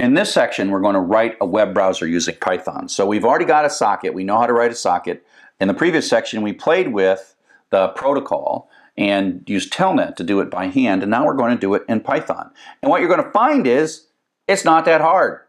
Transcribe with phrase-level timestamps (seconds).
[0.00, 2.88] In this section, we're going to write a web browser using Python.
[2.88, 4.14] So we've already got a socket.
[4.14, 5.26] We know how to write a socket.
[5.60, 7.36] In the previous section, we played with
[7.68, 11.60] the protocol and used Telnet to do it by hand, and now we're going to
[11.60, 12.50] do it in Python.
[12.80, 14.06] And what you're going to find is
[14.48, 15.40] it's not that hard.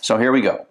[0.00, 0.66] So here we go.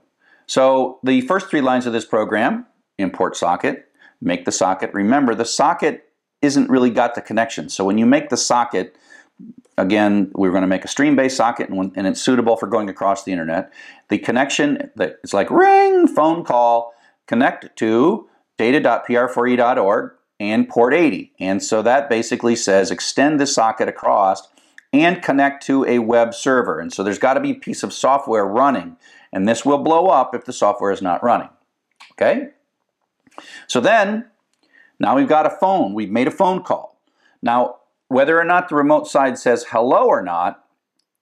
[0.48, 2.66] So the first three lines of this program,
[2.98, 4.92] import socket, make the socket.
[4.96, 6.10] Remember, the socket
[6.42, 7.70] isn't really got the connection.
[7.70, 8.96] So when you make the socket,
[9.80, 13.24] Again, we're going to make a stream-based socket and, and it's suitable for going across
[13.24, 13.72] the internet.
[14.10, 16.94] The connection, it's like ring, phone call,
[17.28, 21.32] connect to data.pr4e.org and port 80.
[21.40, 24.50] And so that basically says extend the socket across
[24.92, 26.80] and connect to a web server.
[26.80, 28.98] And so there's got to be a piece of software running.
[29.32, 31.50] And this will blow up if the software is not running.
[32.14, 32.50] Okay?
[33.68, 34.26] So then,
[35.00, 35.94] now we've got a phone.
[35.94, 37.00] We've made a phone call.
[37.42, 37.78] Now,
[38.10, 40.66] whether or not the remote side says hello or not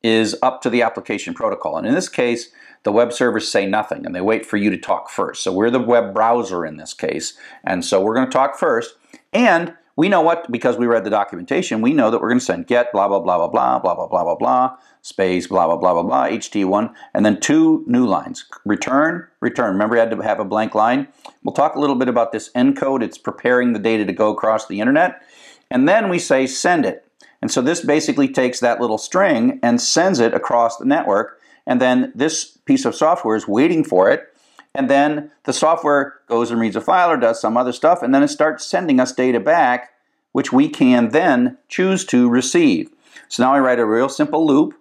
[0.02, 1.78] is up to the application protocol.
[1.78, 2.50] And in this case,
[2.84, 5.44] the web servers say nothing and they wait for you to talk first.
[5.44, 7.38] So we're the web browser in this case.
[7.64, 8.96] And so we're going to talk first.
[9.34, 12.46] And we know what, because we read the documentation, we know that we're going to
[12.46, 15.76] send get blah, blah, blah, blah, blah, blah, blah, blah, blah, blah, space, blah, blah,
[15.76, 18.46] blah, blah, blah, HT1, and then two new lines.
[18.64, 19.72] Return, return.
[19.72, 21.08] Remember we had to have a blank line?
[21.44, 23.02] We'll talk a little bit about this encode.
[23.02, 25.24] It's preparing the data to go across the internet.
[25.70, 27.06] And then we say send it.
[27.42, 31.40] And so this basically takes that little string and sends it across the network.
[31.66, 34.34] And then this piece of software is waiting for it.
[34.74, 38.02] And then the software goes and reads a file or does some other stuff.
[38.02, 39.94] And then it starts sending us data back,
[40.32, 42.90] which we can then choose to receive.
[43.28, 44.76] So now I write a real simple loop.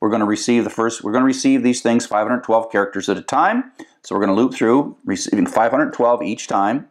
[0.00, 3.16] We're going to receive the first, we're going to receive these things 512 characters at
[3.16, 3.72] a time.
[4.02, 6.88] So we're going to loop through receiving 512 each time.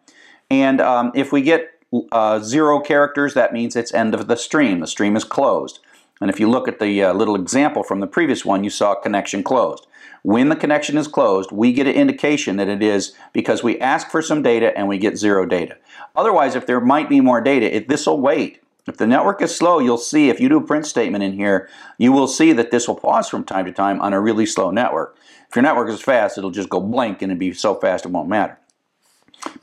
[0.50, 1.77] And um, if we get
[2.12, 4.80] uh, zero characters, that means it's end of the stream.
[4.80, 5.80] The stream is closed.
[6.20, 8.96] And if you look at the uh, little example from the previous one, you saw
[8.96, 9.88] connection closed.
[10.24, 14.10] When the connection is closed, we get an indication that it is because we ask
[14.10, 15.78] for some data and we get zero data.
[16.16, 18.62] Otherwise, if there might be more data, this will wait.
[18.88, 21.70] If the network is slow, you'll see, if you do a print statement in here,
[21.98, 24.72] you will see that this will pause from time to time on a really slow
[24.72, 25.18] network.
[25.50, 28.12] If your network is fast, it'll just go blank and it'll be so fast it
[28.12, 28.58] won't matter.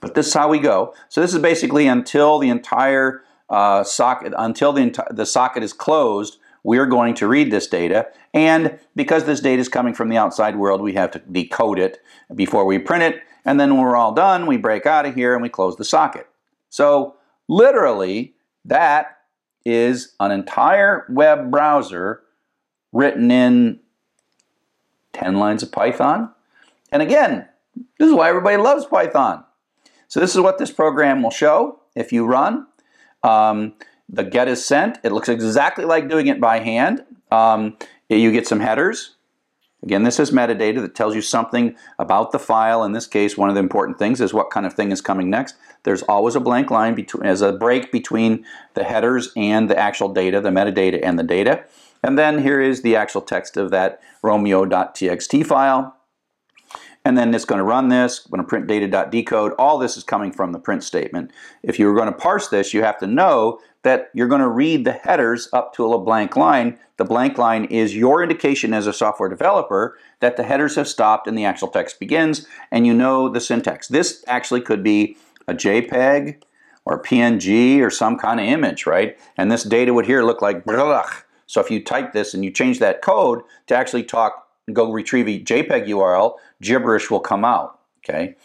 [0.00, 0.94] But this is how we go.
[1.08, 6.38] So this is basically until the entire uh, socket, until the, the socket is closed,
[6.62, 8.08] we're going to read this data.
[8.32, 12.00] And because this data is coming from the outside world, we have to decode it
[12.34, 13.22] before we print it.
[13.44, 15.84] And then when we're all done, we break out of here and we close the
[15.84, 16.26] socket.
[16.70, 17.16] So
[17.48, 18.34] literally,
[18.64, 19.18] that
[19.64, 22.22] is an entire web browser
[22.92, 23.80] written in
[25.12, 26.30] 10 lines of Python.
[26.90, 27.46] And again,
[27.98, 29.44] this is why everybody loves Python.
[30.08, 32.66] So this is what this program will show if you run.
[33.22, 33.74] Um,
[34.08, 34.98] the get is sent.
[35.02, 37.04] It looks exactly like doing it by hand.
[37.30, 37.76] Um,
[38.08, 39.16] you get some headers.
[39.82, 42.84] Again, this is metadata that tells you something about the file.
[42.84, 45.28] In this case, one of the important things is what kind of thing is coming
[45.28, 45.56] next.
[45.82, 50.08] There's always a blank line between, as a break between the headers and the actual
[50.08, 51.64] data, the metadata and the data.
[52.02, 55.96] And then here is the actual text of that romeo.txt file
[57.04, 59.52] and then it's going to run this, going to print data.decode.
[59.58, 61.30] All this is coming from the print statement.
[61.62, 64.48] If you were going to parse this, you have to know that you're going to
[64.48, 66.78] read the headers up to a blank line.
[66.96, 71.26] The blank line is your indication as a software developer that the headers have stopped
[71.26, 73.88] and the actual text begins, and you know the syntax.
[73.88, 76.42] This actually could be a JPEG
[76.86, 79.18] or a PNG or some kind of image, right?
[79.36, 80.64] And this data would here look like.
[81.46, 85.28] So if you type this and you change that code to actually talk go retrieve
[85.28, 87.78] a JPEG URL, gibberish will come out.
[88.04, 88.36] Okay,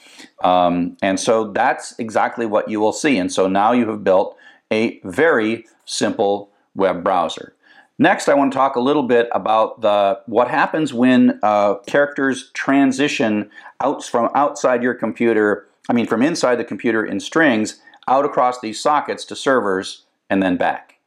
[0.43, 3.17] um, and so that's exactly what you will see.
[3.17, 4.37] And so now you have built
[4.71, 7.53] a very simple web browser.
[8.01, 12.49] Next, I want to talk a little bit about the what happens when uh, characters
[12.53, 15.67] transition out from outside your computer.
[15.89, 20.41] I mean, from inside the computer in strings out across these sockets to servers and
[20.41, 20.98] then back.